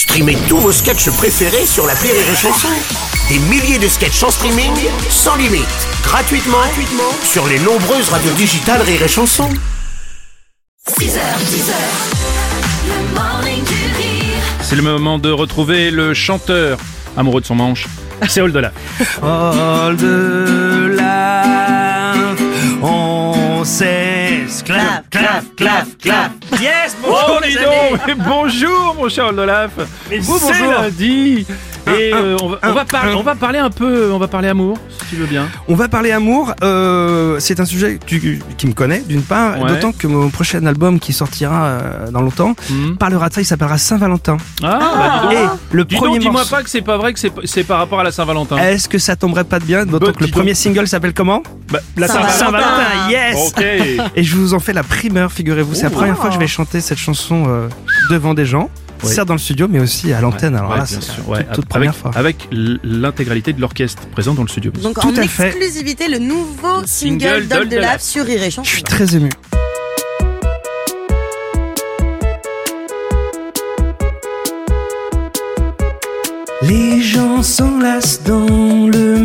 [0.00, 2.68] Streamez tous vos sketchs préférés sur la Rire et Chanson.
[3.28, 4.72] Des milliers de sketchs en streaming,
[5.10, 5.66] sans limite,
[6.02, 9.50] gratuitement, gratuitement sur les nombreuses radios digitales Rire et Chanson.
[10.88, 11.72] 6h, 10h,
[12.86, 14.42] le morning du rire.
[14.62, 16.78] C'est le moment de retrouver le chanteur
[17.14, 17.86] amoureux de son manche.
[18.26, 18.72] C'est Oldola.
[19.22, 22.40] All the life,
[24.50, 26.32] s'esclave, clap, clap, clap.
[26.60, 28.20] Yes, bonjour Oh, les amis.
[28.26, 29.30] Bonjour mon cher
[30.10, 30.72] Et vous, C'est bonjour.
[30.72, 31.46] lundi
[31.86, 33.14] Et euh, on, va, on va par- un.
[33.14, 35.48] on va parler un peu, on va parler amour, si tu veux bien.
[35.66, 36.52] On va parler amour.
[36.62, 39.68] euh, c'est un sujet qui me connaît d'une part, Ouais.
[39.70, 42.96] d'autant que mon prochain album qui sortira euh, dans longtemps Hmm.
[42.96, 43.40] parlera de ça.
[43.40, 44.36] Il s'appellera Saint-Valentin.
[44.62, 47.64] Ah, bah dis Et le Dis premier dis-moi pas que c'est pas vrai que c'est
[47.64, 48.56] par rapport à la Saint-Valentin.
[48.58, 50.56] Est-ce que ça tomberait pas de bien D'autant Bah, que le premier donc.
[50.56, 51.42] single s'appelle comment?
[51.72, 52.32] Bah, la Saint-Valentin.
[52.32, 53.64] Saint-Valentin, yes Ok.
[54.16, 55.74] Et je vous en fais la primeur, figurez-vous.
[55.74, 57.68] C'est la première fois que je vais chanter cette chanson euh,
[58.10, 58.70] devant des gens.
[59.02, 59.10] Oui.
[59.14, 60.54] Certes dans le studio, mais aussi à l'antenne.
[60.54, 62.10] Alors Ouais, là, c'est toute, Ouais, toute avec, première fois.
[62.14, 64.70] avec l'intégralité de l'orchestre présent dans le studio.
[64.72, 65.46] Donc Tout en à fait.
[65.48, 68.00] exclusivité, le nouveau Single single d'Ol de Lave.
[68.02, 69.30] sur Rire et Je suis très ému.
[76.62, 79.19] Les gens s'enlacent dans le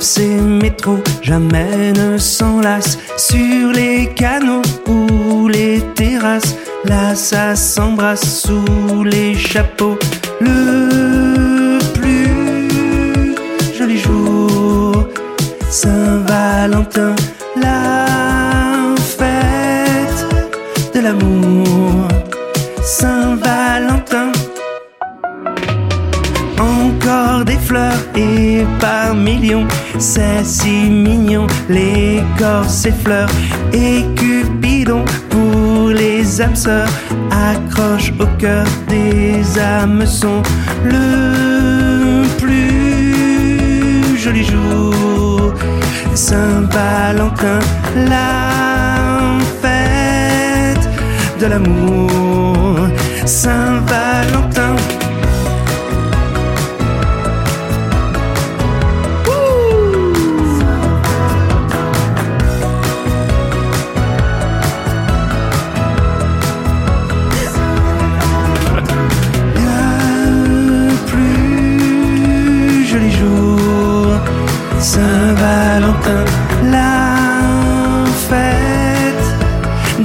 [0.00, 6.56] s'aimer trop, jamais ne s'enlacent sur les canaux ou les terrasses.
[6.84, 9.98] Là, ça s'embrasse sous les chapeaux.
[10.40, 13.34] Le plus
[13.76, 15.08] joli jour,
[15.70, 17.14] Saint-Valentin,
[30.04, 33.30] c'est si mignon, les corps s'effleurent
[33.72, 36.88] et Cupidon pour les âmes sœurs
[37.30, 40.42] accroche au cœur des hameçons
[40.84, 45.54] le plus joli jour,
[46.14, 47.60] Saint-Valentin,
[48.06, 50.86] la fête
[51.40, 52.88] de l'amour,
[53.24, 54.03] Saint-Valentin.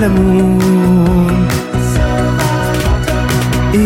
[0.00, 1.30] L'amour.
[3.74, 3.78] Et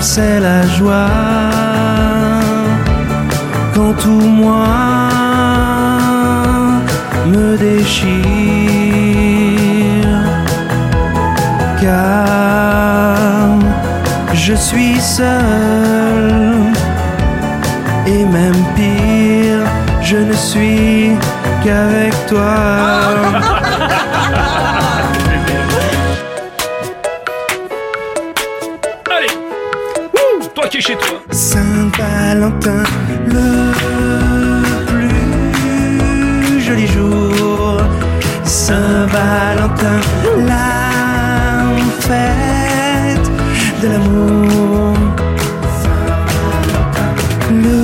[0.00, 1.10] c'est la joie
[3.74, 4.66] quand tout moi
[7.26, 8.14] me déchire
[11.80, 13.48] car
[14.32, 16.72] je suis seul
[18.06, 19.64] et même pire,
[20.02, 21.16] je ne suis
[21.64, 23.33] qu'avec toi.
[31.30, 32.82] Saint-Valentin,
[33.26, 33.72] le
[34.86, 37.80] plus joli jour.
[38.44, 40.00] Saint-Valentin,
[40.46, 43.30] la fête
[43.82, 44.94] de l'amour.
[47.50, 47.83] Le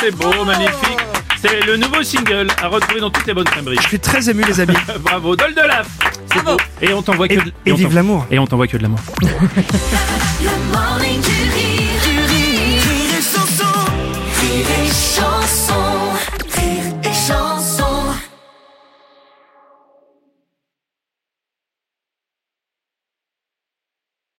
[0.00, 0.98] c'est beau, magnifique.
[1.40, 3.76] C'est le nouveau single à retrouver dans toutes les bonnes crèmeries.
[3.82, 4.74] Je suis très ému, les amis.
[5.00, 5.88] Bravo, Dol de laf.
[6.32, 6.56] C'est beau.
[6.80, 8.26] Et on t'envoie que de l'amour.
[8.30, 9.00] Et on t'envoie que de l'amour.
[9.18, 10.50] Le
[13.22, 13.64] chanson,
[14.40, 15.89] rire et.